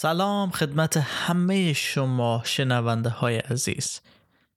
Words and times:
سلام 0.00 0.50
خدمت 0.50 0.96
همه 0.96 1.72
شما 1.72 2.42
شنونده 2.44 3.08
های 3.08 3.38
عزیز. 3.38 4.00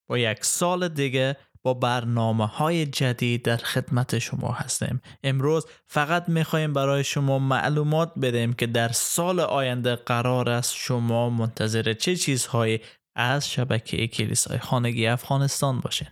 با 0.07 0.17
یک 0.17 0.45
سال 0.45 0.87
دیگه 0.87 1.37
با 1.63 1.73
برنامه 1.73 2.47
های 2.47 2.85
جدید 2.85 3.43
در 3.43 3.57
خدمت 3.57 4.19
شما 4.19 4.51
هستیم. 4.51 5.01
امروز 5.23 5.65
فقط 5.87 6.29
می‌خوایم 6.29 6.73
برای 6.73 7.03
شما 7.03 7.39
معلومات 7.39 8.13
بدیم 8.21 8.53
که 8.53 8.67
در 8.67 8.91
سال 8.91 9.39
آینده 9.39 9.95
قرار 9.95 10.49
است 10.49 10.75
شما 10.75 11.29
منتظر 11.29 11.93
چه 11.93 12.15
چیزهایی 12.15 12.79
از 13.15 13.49
شبکه 13.49 14.07
کلیسای 14.07 14.59
خانگی 14.59 15.07
افغانستان 15.07 15.79
باشین. 15.79 16.09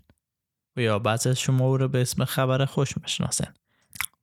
و 0.77 0.81
یا 0.81 0.99
بعضی 0.99 1.29
از 1.29 1.39
شما 1.39 1.65
او 1.65 1.77
رو 1.77 1.87
به 1.87 2.01
اسم 2.01 2.25
خبر 2.25 2.65
خوش 2.65 2.97
می‌شناسین. 3.01 3.47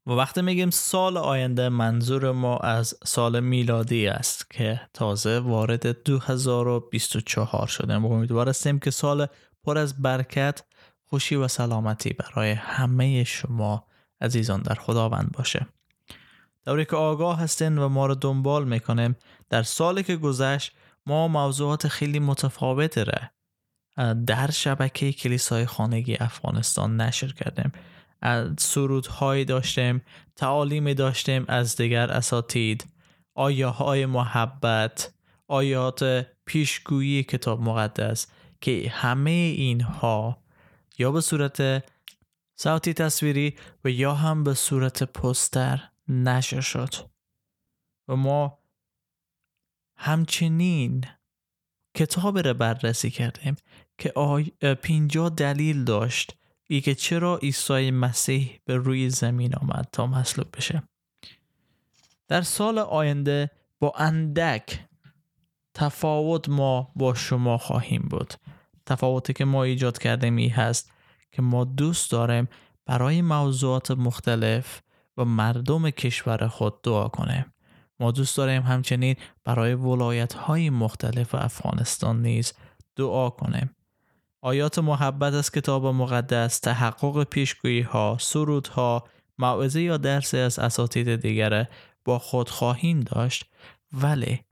و 0.07 0.11
وقتی 0.11 0.43
میگیم 0.43 0.71
سال 0.71 1.17
آینده 1.17 1.69
منظور 1.69 2.33
ما 2.33 2.57
از 2.57 2.95
سال 3.05 3.41
میلادی 3.41 4.07
است 4.07 4.51
که 4.51 4.81
تازه 4.95 5.39
وارد 5.39 6.03
2024 6.03 7.67
شده 7.67 7.97
و 7.97 8.07
امیدوار 8.07 8.49
هستیم 8.49 8.79
که 8.79 8.91
سال 8.91 9.27
پر 9.65 9.79
از 9.79 10.03
برکت 10.03 10.63
خوشی 11.05 11.37
و 11.37 11.49
سلامتی 11.49 12.13
برای 12.13 12.53
همه 12.53 13.25
شما 13.25 13.87
عزیزان 14.21 14.63
در 14.63 14.75
خداوند 14.75 15.33
باشه. 15.33 15.67
دوری 16.65 16.85
که 16.85 16.97
آگاه 16.97 17.41
هستین 17.41 17.79
و 17.79 17.89
ما 17.89 18.07
رو 18.07 18.15
دنبال 18.15 18.69
می‌کنیم 18.69 19.17
در 19.51 19.63
سالی 19.63 20.03
که 20.03 20.17
گذشت 20.17 20.73
ما 21.07 21.29
موضوعات 21.29 21.89
خیلی 21.89 22.19
متفاوت 22.19 22.99
را 22.99 23.21
در 24.27 24.51
شبکه 24.51 25.13
کلیسای 25.13 25.67
خانگی 25.67 26.17
افغانستان 26.21 27.01
نشر 27.01 27.33
کردیم. 27.33 27.73
سرودهایی 28.59 29.45
داشتیم 29.45 30.03
تعالیمی 30.37 30.95
داشتیم 30.95 31.45
از 31.49 31.77
دیگر 31.77 32.13
اساتید. 32.13 32.87
آیاهای 33.35 34.07
محبت 34.07 35.13
آیات 35.49 36.27
پیشگویی 36.45 37.23
کتاب 37.23 37.61
مقدس 37.61 38.27
که 38.61 38.93
همه 38.95 39.31
اینها 39.31 40.43
یا 40.99 41.13
به 41.13 41.21
صورت 41.21 41.85
صوتی 42.57 42.95
تصویری 42.95 43.57
و 43.85 43.91
یا 43.91 44.15
هم 44.15 44.45
به 44.45 44.55
صورت 44.55 45.03
پستر 45.03 45.83
نشر 46.09 46.61
شد. 46.61 46.95
و 48.09 48.17
ما 48.17 48.59
همچنین 49.97 51.05
کتاب 51.95 52.39
را 52.39 52.55
بررسی 52.55 53.11
کردیم 53.11 53.57
که 53.99 54.13
آی... 54.13 54.45
پینجا 54.83 55.29
دلیل 55.29 55.85
داشت 55.85 56.37
ای 56.67 56.81
که 56.81 56.95
چرا 56.95 57.37
عیسی 57.37 57.91
مسیح 57.91 58.61
به 58.65 58.77
روی 58.77 59.11
زمین 59.11 59.55
آمد 59.55 59.89
تا 59.93 60.07
مصلوب 60.07 60.47
بشه؟ 60.57 60.83
در 62.29 62.43
سال 62.43 62.79
آینده 62.79 63.51
با 63.79 63.93
اندک 63.97 64.81
تفاوت 65.75 66.49
ما 66.49 66.93
با 66.97 67.15
شما 67.15 67.59
خواهیم 67.59 68.03
بود. 68.11 68.35
تفاوتی 68.87 69.33
که 69.33 69.45
ما 69.45 69.65
ایجاد 69.65 69.99
کردیم 69.99 70.37
ای 70.37 70.49
هست 70.49 70.93
که 71.33 71.43
ما 71.43 71.65
دوست 71.65 72.11
داریم 72.11 72.49
برای 72.87 73.23
موضوعات 73.23 73.91
مختلف 73.91 74.83
و 75.17 75.25
مردم 75.25 75.91
کشور 75.91 76.49
خود 76.49 76.83
دعا 76.83 77.09
کنیم. 77.09 77.55
ما 78.01 78.11
دوست 78.11 78.37
داریم 78.37 78.63
همچنین 78.63 79.17
برای 79.45 79.75
ولایت 79.75 80.35
های 80.35 80.71
مختلف 80.71 81.35
افغانستان 81.35 82.23
نیز 82.23 82.53
دعا 82.97 83.31
کنیم. 83.31 83.76
آیات 84.41 84.79
محبت 84.79 85.35
از 85.35 85.51
کتاب 85.51 85.87
مقدس 85.87 86.59
تحقق 86.59 87.25
پیشگویی 87.25 87.81
ها 87.81 88.17
سرود 88.21 88.67
ها 88.67 89.09
موعظه 89.39 89.83
یا 89.83 89.97
درس 89.97 90.35
از 90.35 90.59
اساتید 90.59 91.17
دیگره 91.17 91.69
با 92.05 92.19
خود 92.19 92.49
خواهیم 92.49 93.01
داشت. 93.01 93.45
ولی 93.93 94.45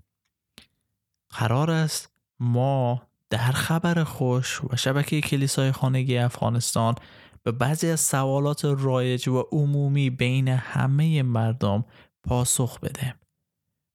قرار 1.30 1.70
است 1.70 2.12
ما 2.40 3.02
در 3.30 3.52
خبر 3.52 4.04
خوش 4.04 4.60
و 4.64 4.76
شبکه 4.76 5.20
کلیسای 5.20 5.72
خانگی 5.72 6.18
افغانستان 6.18 6.94
به 7.42 7.52
بعضی 7.52 7.90
از 7.90 8.00
سوالات 8.00 8.64
رایج 8.64 9.28
و 9.28 9.44
عمومی 9.52 10.10
بین 10.10 10.48
همه 10.48 11.22
مردم 11.22 11.84
پاسخ 12.22 12.80
بدیم 12.80 13.14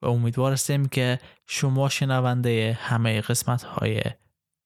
و 0.01 0.07
امیدوار 0.07 0.51
هستیم 0.51 0.85
که 0.85 1.19
شما 1.47 1.89
شنونده 1.89 2.77
همه 2.81 3.21
قسمت 3.21 3.63
های 3.63 4.01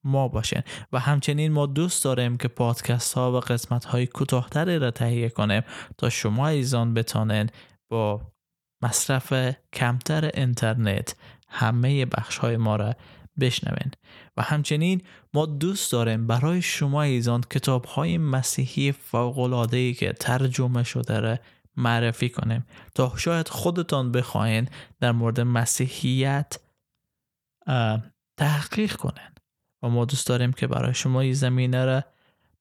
ما 0.03 0.27
باشین 0.27 0.61
و 0.91 0.99
همچنین 0.99 1.51
ما 1.51 1.65
دوست 1.65 2.03
داریم 2.03 2.37
که 2.37 2.47
پادکست 2.47 3.13
ها 3.13 3.31
و 3.31 3.39
قسمت 3.39 3.85
های 3.85 4.07
کوتاهتری 4.07 4.79
را 4.79 4.91
تهیه 4.91 5.29
کنیم 5.29 5.61
تا 5.97 6.09
شما 6.09 6.47
ایزان 6.47 6.93
بتانین 6.93 7.49
با 7.89 8.21
مصرف 8.81 9.55
کمتر 9.73 10.31
اینترنت 10.33 11.15
همه 11.49 12.05
بخش 12.05 12.37
های 12.37 12.57
ما 12.57 12.75
را 12.75 12.95
بشنوین. 13.39 13.91
و 14.37 14.41
همچنین 14.41 15.01
ما 15.33 15.45
دوست 15.45 15.91
داریم 15.91 16.27
برای 16.27 16.61
شما 16.61 17.01
ایزان 17.01 17.41
کتاب 17.41 17.85
های 17.85 18.17
مسیحی 18.17 18.91
فوق 18.91 19.69
که 19.71 20.13
ترجمه 20.13 20.83
شده 20.83 21.19
را 21.19 21.37
معرفی 21.77 22.29
کنیم. 22.29 22.65
تا 22.95 23.13
شاید 23.17 23.47
خودتان 23.47 24.11
بخواین 24.11 24.67
در 24.99 25.11
مورد 25.11 25.41
مسیحیت 25.41 26.59
تحقیق 28.37 28.95
کنین. 28.95 29.32
و 29.83 29.89
ما 29.89 30.05
دوست 30.05 30.27
داریم 30.27 30.53
که 30.53 30.67
برای 30.67 30.93
شما 30.93 31.21
این 31.21 31.33
زمینه 31.33 31.85
را 31.85 32.03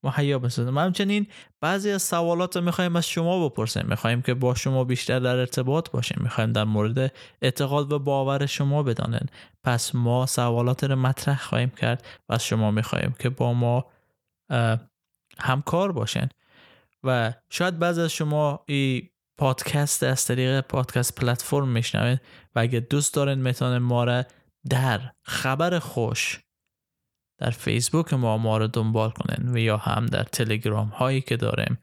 مهیا 0.05 0.39
بسازیم. 0.39 0.79
همچنین 0.79 1.27
بعضی 1.61 1.91
از 1.91 2.03
سوالات 2.03 2.57
رو 2.57 2.63
می‌خوایم 2.63 2.97
از 2.97 3.09
شما 3.09 3.49
بپرسیم. 3.49 3.87
می‌خوایم 3.89 4.23
که 4.23 4.35
با 4.35 4.55
شما 4.55 4.85
بیشتر 4.85 5.19
در 5.19 5.37
ارتباط 5.37 5.91
باشیم. 5.91 6.19
می‌خوایم 6.23 6.53
در 6.53 6.65
مورد 6.65 7.13
اعتقاد 7.43 7.93
و 7.93 7.99
باور 7.99 8.47
شما 8.47 8.83
بدانن 8.83 9.27
پس 9.65 9.95
ما 9.95 10.27
سوالات 10.27 10.85
رو 10.85 10.97
مطرح 10.97 11.43
خواهیم 11.43 11.71
کرد 11.71 12.07
و 12.29 12.33
از 12.33 12.45
شما 12.45 12.71
می‌خوایم 12.71 13.15
که 13.19 13.31
با 13.31 13.53
ما 13.53 13.87
همکار 15.39 15.93
باشین. 15.93 16.29
و 17.05 17.33
شاید 17.51 17.79
بعضی 17.79 18.01
از 18.01 18.13
شما 18.13 18.65
این 18.67 19.09
پادکست 19.39 20.03
از 20.03 20.27
طریق 20.27 20.61
پادکست 20.61 21.15
پلتفرم 21.15 21.69
میشنوید 21.69 22.21
و 22.55 22.61
اگه 22.61 22.81
دوست 22.81 23.15
دارین 23.15 23.39
می‌تونن 23.39 23.79
ما 23.79 24.05
را 24.05 24.25
در 24.71 25.01
خبر 25.23 25.79
خوش 25.79 26.41
در 27.43 27.51
فیسبوک 27.51 28.15
ما 28.15 28.39
ما 28.39 28.59
رو 28.59 28.67
دنبال 28.67 29.11
کنین 29.11 29.53
و 29.53 29.59
یا 29.59 29.77
هم 29.77 30.07
در 30.07 30.23
تلگرام 30.23 30.89
هایی 30.89 31.21
که 31.21 31.37
داریم 31.37 31.79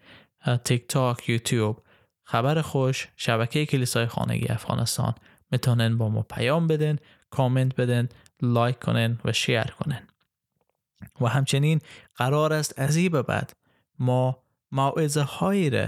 تیک 0.63 0.87
تاک 0.87 1.29
یوتیوب 1.29 1.83
خبر 2.23 2.61
خوش 2.61 3.07
شبکه 3.15 3.65
کلیسای 3.65 4.05
خانگی 4.05 4.47
افغانستان. 4.47 5.15
می‌تونن 5.51 5.97
با 5.97 6.09
ما 6.09 6.21
پیام 6.21 6.67
بدن 6.67 6.97
کامنت 7.29 7.75
بدن 7.75 8.09
لایک 8.41 8.79
کنن 8.79 9.19
و 9.25 9.31
شیر 9.31 9.63
کنن. 9.63 10.07
و 11.21 11.27
همچنین 11.27 11.81
قرار 12.15 12.53
است 12.53 12.79
از 12.79 12.97
به 12.97 13.21
بعد 13.21 13.53
ما 13.99 14.43
موعظه 14.71 15.21
هایی 15.21 15.69
را 15.69 15.87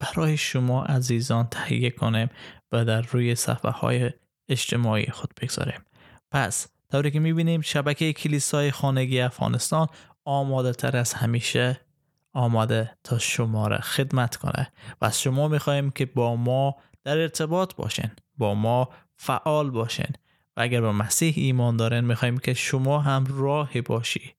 برای 0.00 0.36
شما 0.36 0.84
عزیزان 0.84 1.46
تهیه 1.50 1.90
کنیم 1.90 2.30
و 2.72 2.84
در 2.84 3.00
روی 3.02 3.34
صفحه 3.34 3.70
های 3.70 4.10
اجتماعی 4.48 5.06
خود 5.06 5.30
بگذاریم. 5.40 5.80
پس 6.30 6.75
طوری 6.92 7.10
که 7.10 7.20
می‌بینیم 7.20 7.60
شبکه 7.60 8.12
کلیسای 8.12 8.70
خانگی 8.70 9.20
افغانستان 9.20 9.86
آماده 10.24 10.72
تر 10.72 10.96
از 10.96 11.12
همیشه 11.12 11.80
آماده 12.32 12.98
تا 13.04 13.18
شما 13.18 13.68
را 13.68 13.78
خدمت 13.78 14.36
کنه. 14.36 14.72
و 15.00 15.04
از 15.04 15.20
شما 15.20 15.48
می‌خواهیم 15.48 15.90
که 15.90 16.06
با 16.06 16.36
ما 16.36 16.76
در 17.04 17.18
ارتباط 17.18 17.74
باشین 17.74 18.10
با 18.36 18.54
ما 18.54 18.88
فعال 19.16 19.70
باشین. 19.70 20.12
و 20.56 20.60
اگر 20.60 20.80
به 20.80 20.92
مسیح 20.92 21.34
ایمان 21.36 21.76
دارین 21.76 22.04
می‌خواهیم 22.04 22.38
که 22.38 22.54
شما 22.54 22.98
هم 22.98 23.26
راهی 23.28 23.80
باشی 23.80 24.34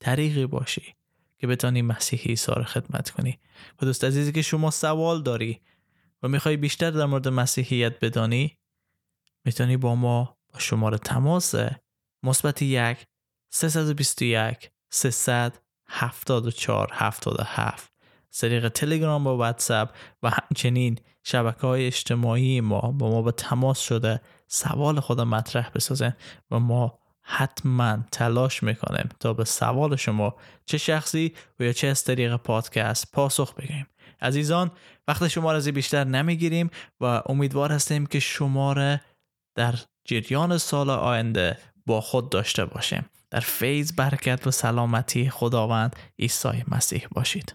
طریقی 0.00 0.46
باشی 0.46 0.94
که 1.38 1.46
بتانی 1.46 1.82
مسیح 1.82 2.20
عیسی 2.20 2.52
را 2.52 2.64
خدمت 2.64 3.10
کنی. 3.10 3.38
و 3.82 3.86
دوست 3.86 4.04
عزیزی 4.04 4.32
که 4.32 4.42
شما 4.42 4.70
سوال 4.70 5.22
داری 5.22 5.60
و 6.22 6.28
می‌خوای 6.28 6.56
بیشتر 6.56 6.90
در 6.90 7.06
مورد 7.06 7.28
مسیحیت 7.28 8.04
بدانی 8.04 8.58
می‌تونی 9.44 9.76
با 9.76 9.94
ما 9.94 10.36
با 10.52 10.58
شماره 10.58 10.98
تماس 10.98 11.54
مثبت 12.22 12.62
یک 12.62 13.06
321 13.52 14.70
300 14.90 15.58
74 15.88 16.90
77 16.92 17.92
طریق 18.40 18.68
تلگرام 18.68 19.26
و 19.26 19.30
واتساپ 19.30 19.90
و 20.22 20.30
همچنین 20.30 20.98
شبکه 21.24 21.66
های 21.66 21.86
اجتماعی 21.86 22.60
ما 22.60 22.80
با 22.80 23.10
ما 23.10 23.22
به 23.22 23.32
تماس 23.32 23.80
شده. 23.80 24.20
سوال 24.48 25.00
خود 25.00 25.20
مطرح 25.20 25.70
بسازن 25.74 26.16
و 26.50 26.58
ما 26.58 26.98
حتما 27.22 27.98
تلاش 28.12 28.62
می‌کنیم 28.62 29.08
تا 29.20 29.32
به 29.32 29.44
سوال 29.44 29.96
شما 29.96 30.36
چه 30.66 30.78
شخصی 30.78 31.34
و 31.60 31.64
یا 31.64 31.72
چه 31.72 31.86
از 31.86 32.04
طریق 32.04 32.36
پادکست 32.36 33.12
پاسخ 33.12 33.54
بگیم 33.54 33.86
عزیزان 34.20 34.70
وقت 35.08 35.28
شما 35.28 35.52
را 35.52 35.60
بیشتر 35.60 36.04
نمی‌گیریم 36.04 36.70
و 37.00 37.22
امیدوار 37.26 37.72
هستیم 37.72 38.06
که 38.06 38.20
شما 38.20 38.72
را 38.72 38.98
در 39.56 39.74
جریان 40.04 40.58
سال 40.58 40.90
آینده 40.90 41.58
با 41.86 42.00
خود 42.00 42.30
داشته 42.30 42.64
باشیم. 42.64 43.04
در 43.30 43.40
فیض 43.40 43.92
برکت 43.92 44.46
و 44.46 44.50
سلامتی 44.50 45.30
خداوند 45.30 45.96
عیسی 46.18 46.64
مسیح 46.68 47.06
باشید. 47.10 47.54